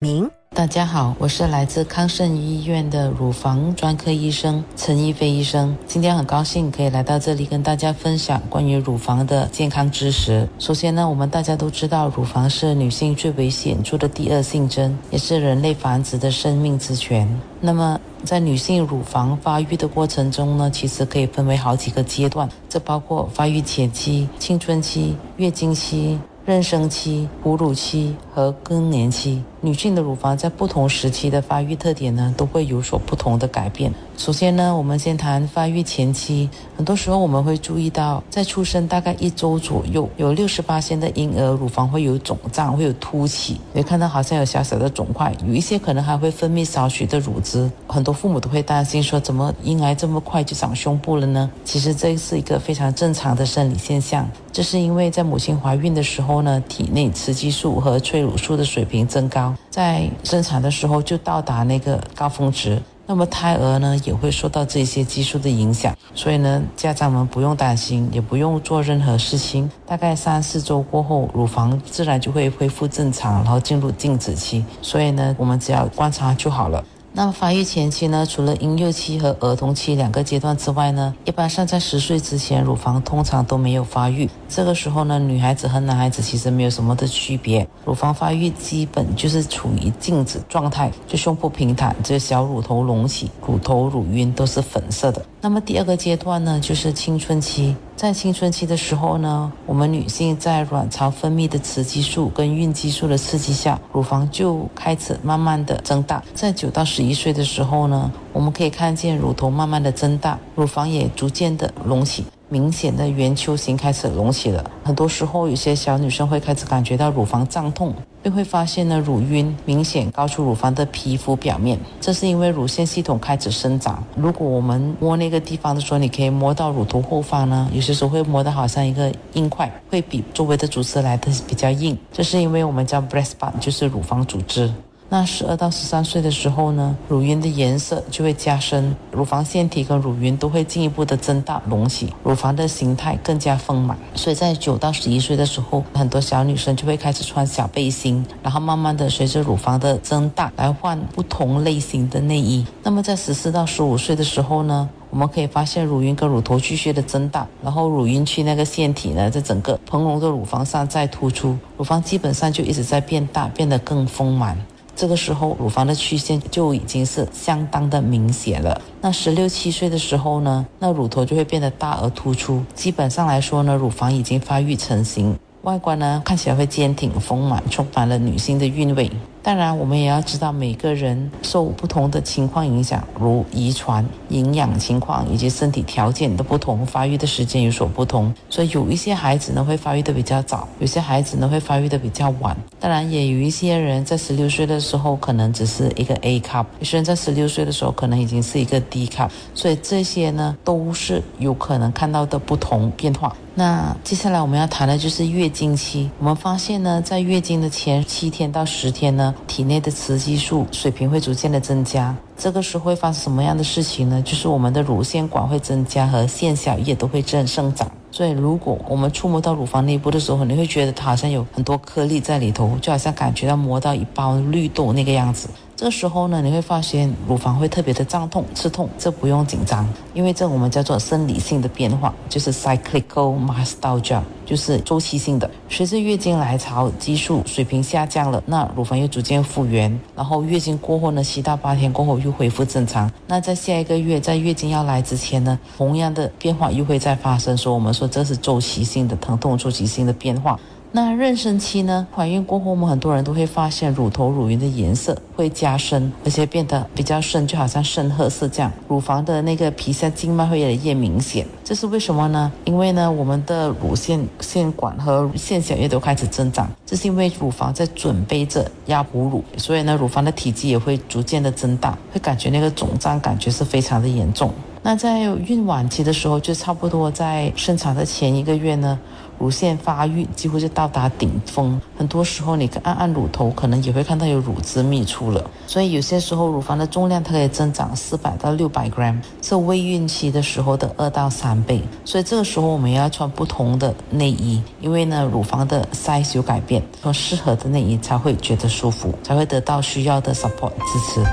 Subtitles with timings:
[0.00, 5.76] 明，大家好，我是来自康盛医院的乳房专科医生陈一飞医生。
[5.88, 10.48] 今天很高兴可以来到这里跟大家分享关于乳房的健康知识。
[10.60, 17.28] 首先呢，我们大家都知道，乳房是女性最为显著的第二性征，也是人类繁殖的生命之泉。
[17.60, 26.16] 那么，在女性乳房发育的过程中呢，其实可以分为好几个阶段，这包括发育前期、青春期、月经期。
[26.48, 33.92] 妊娠期、哺乳期和更年期，女性的乳房在不同时期的发育特点呢，都会有所不同的改变。
[34.16, 36.48] 首先呢，我们先谈发育前期。
[36.76, 47.70] 很多时候我们会注意到，在出生大概一周左右，有六十八的婴儿乳房会有肿胀，会有凸起，会看到好像有小小的肿块，有一些可能还会分泌少许的乳汁。
[47.86, 51.50] 很多父母都会担心说，怎么婴儿这么快就长胸部了呢？
[51.64, 62.80] 其实这是一个非常正常的生理现象，这是因为在母亲怀孕的时候呢，体内雌激素和催乳素的水平增高，在生产的时候就到达那个高峰值。
[63.10, 69.70] 那么胎儿呢也会受到这些激素的影响，所以呢，家长们不用担心，也不用做任何事情。
[69.86, 74.62] 大概三四周过后，乳房自然就会恢复正常，然后进入静止期。
[74.82, 76.84] 所以呢，我们只要观察就好了。
[77.10, 84.28] 那么发育前期呢，除了婴幼期和儿童期两个阶段之外呢，一般上在十岁之前，乳房通常都没有发育。
[84.48, 95.24] 这个时候呢，女孩子和男孩子其实没有什么的区别，乳房发育基本就是处于静止状态，就胸部平坦，只有小乳头隆起，乳头乳晕都是粉色的。
[95.40, 97.74] 那么第二个阶段呢，就是青春期。
[97.96, 106.22] 在青春期的时候呢，我们女性在卵巢分泌的雌激素跟孕激素的刺激下，乳房就开始慢慢的增大。
[106.34, 112.26] 在九到十一岁的时候呢，我们可以看见乳头慢慢的增大，乳房也逐渐的隆起。
[112.50, 124.02] 明显的圆球形开始隆起了，很多时候有些小女生会开始感觉到乳房胀痛，并会发现呢乳晕明显高出乳房的皮肤表面，这是因为乳腺系统开始生长。
[124.16, 134.72] 如果我们摸那个地方的时候，你可以摸到乳头后方呢，有些时候会摸到好像一个硬块，会比周围的组织来的比较硬，这是因为我们叫 breast bud，就是乳房组织。
[135.10, 143.96] 那十二到十三岁的时候呢，乳晕的颜色就会加深，乳房腺体跟乳晕都会进一步的增大隆起，乳房的形态更加丰满。
[144.14, 152.66] 所以在九到十一岁的时候，很多小女生就会开始穿小背心，然后慢慢的随着乳房的增大来换不同类型的内衣。
[152.82, 164.54] 那么在十四到十五岁的时候呢，我们可以发现乳晕跟乳头继续的增大，然后乳晕区那个腺体呢，在整个蓬隆的乳房上再突出，乳房基本上就一直在变大，变得更丰满。
[164.98, 168.82] 这个时候，乳房的曲线就已经是相当的明显了。
[169.00, 172.64] 那十六七岁的时候呢，那乳头就会变得大而突出。
[172.74, 175.38] 基本上来说呢，乳房已经发育成型。
[175.62, 179.08] 外观呢看起来会坚挺丰满，充满了女性的韵味。
[179.48, 188.30] 当然，我们也要知道每个人受不同的情况影响，如遗传、营养情况以及身体条件的不同，发育的时间有所不同。
[188.50, 192.54] 所以有一些孩子呢会发育的比较早，有些孩子呢会发育的比较晚。
[192.78, 199.30] 当然，也有一些人在十六岁的时候可能只是一个 A cup，有些人在十六岁的时候可能已经是一个 D cup。
[199.54, 203.34] 所以这些呢都是有可能看到的不同变化。
[203.54, 206.08] 那接下来我们要谈的就是月经期。
[206.20, 212.14] 我们发现呢，在月经的前七天到十天呢，体内的雌激素水平会逐渐的增加。
[212.36, 214.22] 这个时候会发生什么样的事情呢？
[214.22, 217.90] 就是我们的乳腺管会增加，和腺小叶都会正生长。
[218.10, 225.48] 所以，如果我们触摸到乳房内部的时候，你会觉得它好像有很多颗粒在里头，就好像感觉到摸到一包绿豆那个样子。
[225.78, 235.48] 这个时候呢，你会发现乳房会特别的胀痛、刺痛，这不用紧张，因为这我们叫做生理性的变化，就是 cyclical mastalgia，就是周期性的。
[235.68, 243.08] 随着月经来潮，激素水平下降了，那乳房又逐渐复原，然后月经过后呢，七到八天过后又恢复正常。
[243.28, 247.56] 那在下一个月，在月经要来之前呢，同样的变化又会再发生。
[247.56, 250.58] 说我们说这是周期性的疼痛，周期性的变化。
[250.90, 252.06] 那妊娠期呢？
[252.14, 258.72] 怀孕过后，我们很多人都会发现乳头乳晕的颜色会加深，而且变得比较深，就好像深褐色这样。
[258.88, 262.50] 乳房的那个皮下静脉会越来越明显，这是为什么呢？
[262.64, 274.50] 因为呢，我们的乳腺腺管和腺小叶都开始增长，这是因为乳房在准备着要哺乳，所以呢，乳房的体积也会逐渐的增大，会感觉那个肿胀感觉是非常的严重。
[274.82, 278.98] 那在孕晚期的时候，就差不多在生产的前一个月呢。
[279.38, 285.48] 乳腺发育几乎是到达顶峰，很多时候你按按乳头，可能也会看到有乳汁泌出了。
[285.66, 291.80] 所以有些时候乳房的重量它可以增长四百到六百 gram，是未孕期的时候的二到三倍。
[292.04, 301.24] 所以这个时候我们要穿不同的内衣，因为呢乳房的 size 有改变，穿适合的内衣才会觉得舒服，才会得到需要的 support 支持。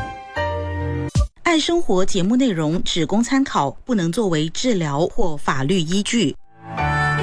[1.43, 6.35] 爱生活节目内容只供参考，不能作为治疗或法律依据。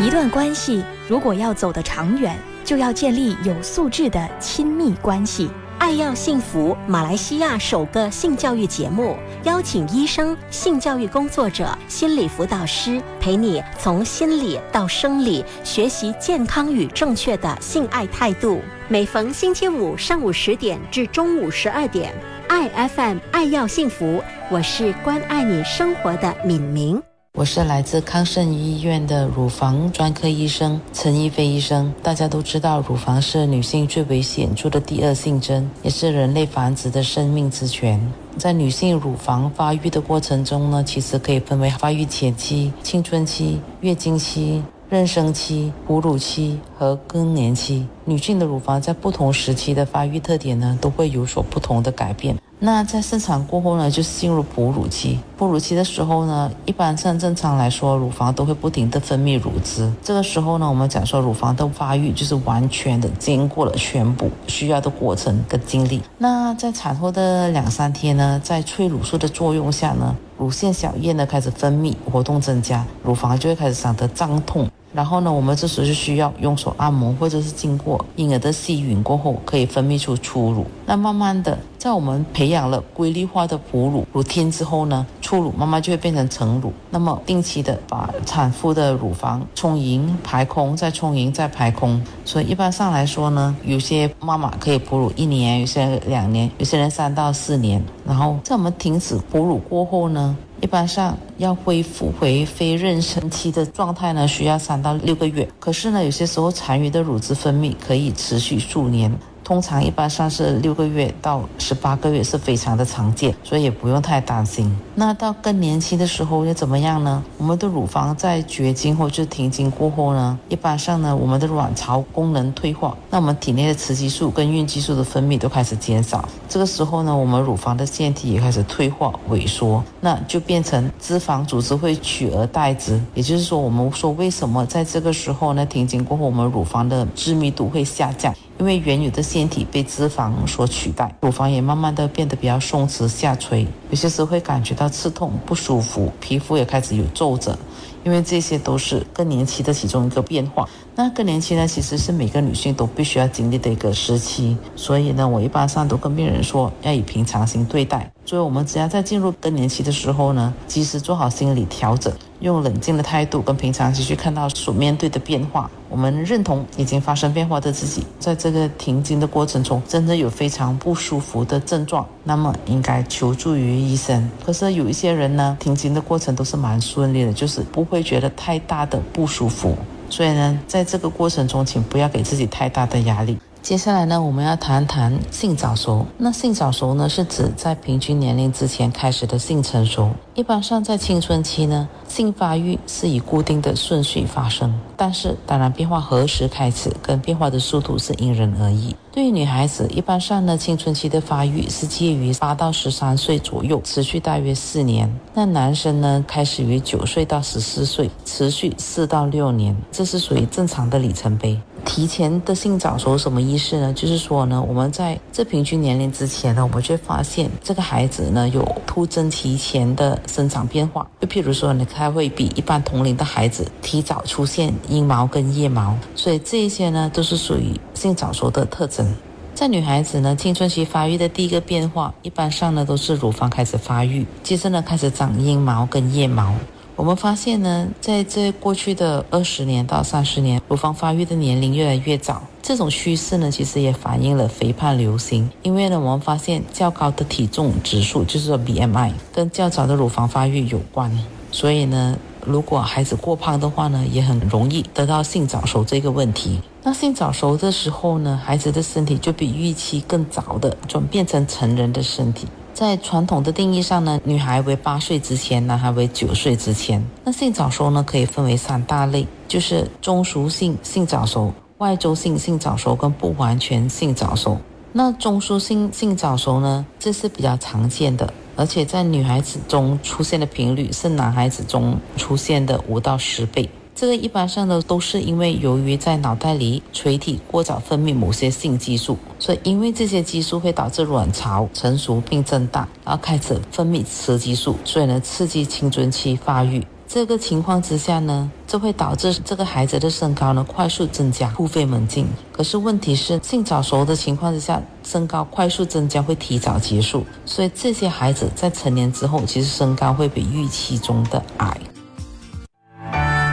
[0.01, 5.51] 一段关系如果要走得长远，就要建立有素质的亲密关系。
[5.79, 18.61] 爱要幸福，马来西亚首个性教育节目，邀请医生、性教育工作者、心理辅导师陪你从心理到生理学习健康与正确的性爱态度。
[18.89, 22.13] 每逢星期五上午十点至中午十二点。
[22.49, 27.03] 爱 FM 爱要幸福，我是关爱你生活的敏明，
[27.39, 31.91] 我是来自康盛医院的乳房专科医生陈一飞医生。
[32.03, 37.99] 大家都知道，乳房是女性最为显著的第二性征，也是人类繁殖的生命之泉。
[38.37, 44.63] 在女性乳房发育的过程中呢，其实可以分为发育前期、青春期、月经期。
[44.91, 52.37] 妊娠期、哺乳期和更年期，女性的乳房在不同时期的发育特点呢，都会有所不同的改变。
[52.59, 55.19] 那在生产过后呢，就是进入哺乳期。
[55.43, 59.93] 哺乳期的时候呢，一般上正常来说，乳房都会不停的分泌乳汁。
[60.01, 66.01] 这个时候呢，我们讲说乳房的发育就是完全的经过了全部需要的过程跟经历。
[66.17, 74.71] 那在产后的两三天呢，在催乳素的作用下呢，乳腺小叶呢开始分泌，活动增加，乳房就会开始长得胀痛。
[74.95, 80.67] 然后呢，我们这时候就需要用手按摩，或者是经过婴儿的吸吮过后，可以分泌出初乳。
[80.85, 86.71] 那慢慢的，在我们培养了规律化的哺乳乳天之后呢，初乳妈妈就会变成成乳。
[86.91, 91.99] 那么定期的把产妇的乳房充盈、排空，再充盈、再排空。
[92.23, 97.83] 所以一般上来说呢，有些妈妈可以哺乳一年，有些人两年，有些人三到四年。
[98.07, 100.37] 然后在我们停止哺乳过后呢？
[100.61, 105.49] 一般上要恢复回非妊娠期的状态呢，需要三到六个月。
[105.59, 109.11] 可是呢，有些时候残余的乳汁分泌可以持续数年。
[109.53, 114.75] 通常一般上是六个月到十八个月是非常的常见，所以也不用太担心。
[114.95, 117.23] 那到更年期的时候又怎么样呢？
[117.37, 126.27] 我们的乳房在绝经或者停经过后呢，一般上呢，我们的卵巢功能退化，那我们体内的雌激素跟孕激素的分泌都开始减少。
[126.49, 132.99] 这个时候呢，我们乳房的腺体也开始退化萎缩，那就变成脂肪组织会取而代之。
[133.13, 138.35] 也就是说，我们说为什么在这个时候呢，停经过后我们乳房的致密度会下降？
[138.59, 147.59] 因为原有的腺体被脂肪所取代，乳房也慢慢的变得比较松弛下垂，有些时候会感觉到刺痛不舒服，皮肤也开始有皱褶。
[148.05, 150.69] 因为这些都是更年期的其中一个变化。
[150.97, 154.57] 那更年期呢，其实是每个女性都必须要经历的一个时期。
[154.75, 158.11] 所以呢，我一般上都跟病人说，要以平常心对待。
[158.33, 165.71] 所以我们只要在进入更年期的时候呢，及时做好心理调整，用冷静的态度跟平常心去看到所面对的变化。
[165.91, 174.27] 我们认同已经发生变化的自己，在这个停经的过程中，真的有非常不舒服的症状，那么应该求助于医生。
[174.43, 179.77] 可是有一些人呢，停经的过程都是蛮顺利的，就是不会觉得太大的不舒服。
[180.09, 183.37] 所以呢，在这个过程中，请不要给自己太大的压力。
[183.63, 186.05] 接下来呢，我们要谈谈性早熟。
[186.19, 190.11] 那性早熟呢，是指在平均年龄之前开始的性成熟。
[190.35, 198.97] 一般上在青春期呢，性发育是以固定的顺序发生，但是当然变化何时开始跟变化的速度是因人而异。
[199.13, 205.09] 对于女孩子，一般上呢，青春期的发育是介于八到十三岁左右，持续大约四年。
[205.35, 211.57] 那男生呢，开始于九岁到十四岁，持续四到六年，这是属于正常的里程碑。
[211.85, 213.93] 提前的性早熟什么意思呢？
[213.93, 221.07] 就是说呢，我们在这平均年龄之前呢，我们就发现这个孩子呢有突增提前的生长变化。
[221.21, 229.07] 就譬如说呢，他会比一般同龄的孩子提早出现阴毛跟腋毛，所以这些呢都是属于性早熟的特征。
[229.55, 236.55] 在女孩子呢，青春期发育的第一个变化，一般上呢都是乳房开始发育，接着呢开始长阴毛跟腋毛。
[236.95, 242.43] 我们发现呢，在这过去的二十年到三十年，乳房发育的年龄越来越早。
[242.63, 245.51] 这种趋势呢，其实也反映了肥胖流行。
[245.63, 251.11] 因为呢，我们发现较高的体重指数，就是说 BMI，跟较早的乳房发育有关。
[251.51, 256.61] 所以呢，如果孩子过胖的话呢，也很容易得到性早熟这个问题。
[256.85, 262.47] 那性早熟的时候呢，孩子的身体就比预期更早的转变成成人的身体。
[262.83, 267.01] 在传统的定义上呢，女孩为八岁之前，男孩为九岁之前。
[267.23, 274.59] 那性早熟呢，可以分为三大类，就是中枢性性早熟、外周性性早熟跟不完全性早熟。
[274.91, 283.71] 那中枢性性早熟呢，这是比较常见的，而且在女孩子中出现的频率是男孩子中出现的五到十倍。
[283.95, 296.85] 这个一般上呢，都是因为由于在脑袋里垂体过早分泌某些性激素，所以因为这些激素会导致卵巢成熟并增大，然后开始分泌雌激素，所以呢刺激青春期发育。
[297.07, 302.27] 这个情况之下呢，这会导致这个孩子的身高呢快速增加，突飞猛进。
[302.51, 311.79] 可是问题是，性早熟的情况之下，身高快速增加会提早结束，所以这些孩子在成年之后，其实身高会比预期中的矮。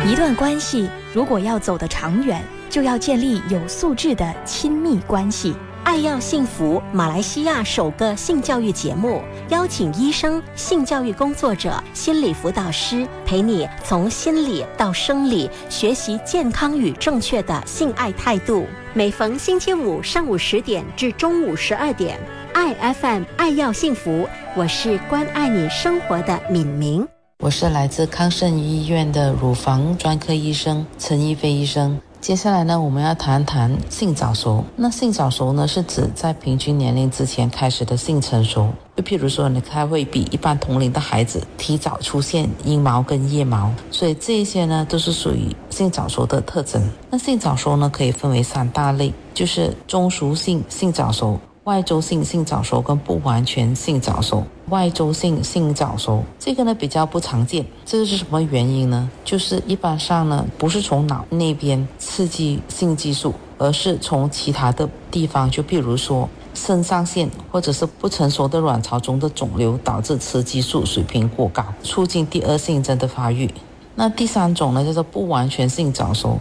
[0.06, 5.53] 一段关系如果要走得长远，就要建立有素质的亲密关系。
[5.84, 18.65] 爱要幸福，马来西亚首个性教育节目，邀请医生、性教育工作者、心理辅导师陪你从心理到生理学习健康与正确的性爱态度。
[18.94, 22.18] 每逢星期五上午十点至中午十二点，
[22.53, 27.08] 爱 FM 爱要幸福，我是关爱你生活的敏明。
[27.41, 31.98] 我是来自康盛医院的乳房专科医生陈一飞医生。
[32.19, 34.62] 接下来呢，我们要谈谈性早熟。
[34.75, 38.67] 那性早熟呢，是指在平均年龄之前开始的性成熟。
[38.98, 46.84] 就譬如说，你，他会比一般同龄的孩子提早出现阴毛跟腋毛，所以这些呢，都是属于性早熟的特征。
[47.10, 51.39] 那性早熟呢，可以分为三大类，就是中枢性性早熟。
[51.69, 59.07] 外周性性早熟跟不完全性早熟，外周性性早熟这个呢比较不常见，这是什么原因呢？
[59.23, 73.47] 就是一般上呢不是从脑那边刺激性激素，而是从其他的地方，就比如说肾上腺或者是不成熟的卵巢中的肿瘤导致雌激素水平过高，促进第二性征的发育。
[73.93, 76.39] 那第三种呢叫做不完全性早熟。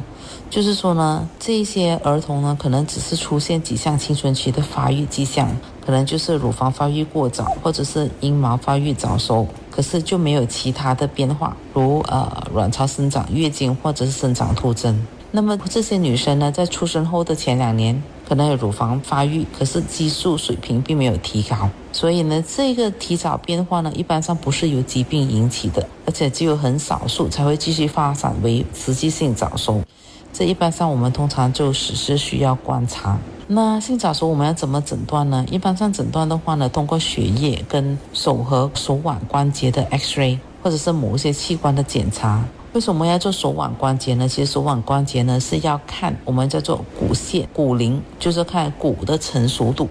[0.51, 5.49] 就是说呢，这些儿童呢，可能只是出现几项青春期的发育迹象，
[5.85, 14.99] 可能就是乳房发育过早，或者是阴毛发育早熟，可是就没有其他的变化，如呃卵巢生长、月经或者是生长突增。
[15.31, 29.83] 那么这些女生呢，在出生后的前两年，可能有乳房发育，可是激素水平并没有提高，所以呢，这个提早变化呢，一般上不是由疾病引起的，而且只有很少数才会继续发展为雌激性早熟。
[30.33, 33.19] 这一般上我们通常就只是需要观察。
[33.49, 35.45] 那性早熟我们要怎么诊断呢？
[35.51, 42.45] 一般上诊断的话呢，通过血液跟手和手腕关节的 X-ray，或者是某一些器官的检查。
[42.75, 44.29] 为什么要做手腕关节呢？
[44.29, 49.89] 其实手腕关节呢是要看我们叫做骨线骨龄，就是看骨的成熟度。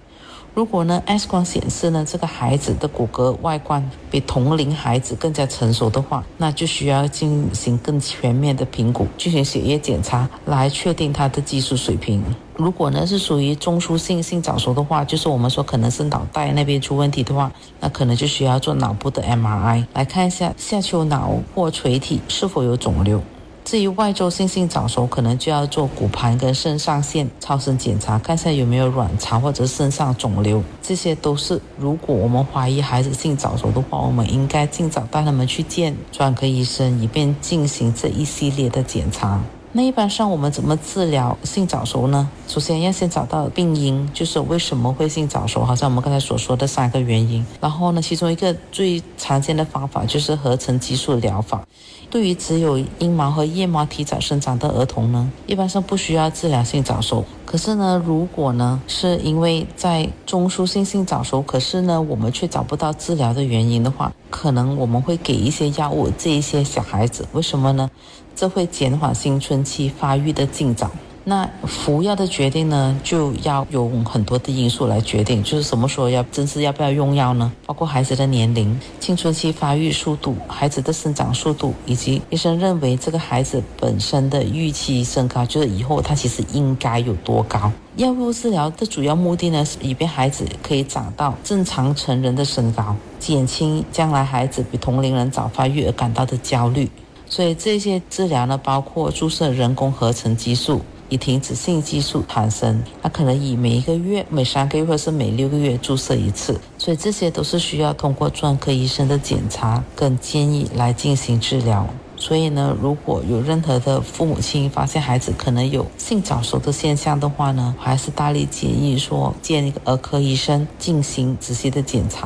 [0.57, 12.23] 如果呢，X 光显示呢，这个孩子的骨骼外观比同龄孩子更加成熟的话，那就需要进行更全面的评估，进行血液检查来确定他的技术水平。
[12.55, 23.21] 如果呢是属于中枢性性早熟的话，就是我们说可能是脑袋那边出问题的话，那可能就需要做脑部的 MRI 来看一下下丘脑或垂体是否有肿瘤。
[23.67, 30.63] 至于外周性性早熟，可能就要做骨盘跟肾上腺超声检查，看一下有没有卵巢或者肾上肿瘤。
[30.81, 39.43] 这些都是如果我们怀疑孩子性早熟的话，我们应该尽早带他们去见专科医生，以便进行这一系列的检查。
[39.73, 42.29] 那一般上我们怎么治疗性早熟呢？
[42.47, 47.45] 首先要先找到病因，就是为什么会性早熟，好像我们刚才所说的三个原因。
[47.59, 51.67] 然后呢，其中一个最常见的方法就是合成激素疗法。
[52.09, 57.25] 对于只有阴毛和腋毛提早生长的儿童呢，一般是不需要治疗性早熟。
[57.45, 67.89] 可是呢，如果呢是因为在中枢性性早熟，可是呢我们却找不到治疗的原因的话，可能我们会给一些药物，这一些小孩子为什么呢？
[68.35, 70.89] 这会减缓青春期发育的进展。
[71.29, 77.51] 那服药的决定呢，就要有很多的因素来决定，就是什么时候要正式要不要用药呢？
[77.65, 87.69] 包括孩子的年龄、青春期发育速度、孩子的生长速度，以及医生认为这个孩子本身的预期身高，就是以后他其实应该有多高。
[87.97, 96.89] 药物治疗的主要目的呢，是以便孩子可以长到正常成人的身高，减轻将来孩子比同龄人早发育而感到的焦虑。
[97.25, 102.83] 所以这些治疗呢，包括注射人工合成激素，以停止性激素产生。
[103.01, 106.59] 那可能以每一个月、每三个月或是每六个月注射一次。
[106.77, 111.87] 所以这些都是需要通过专科医生的检查跟建议来进行治疗。
[112.19, 122.25] 所以呢，如果有任何的父母亲发现孩子可能有性早熟的现象的话呢，还是大力建议说见一个儿科医生进行仔细的检查。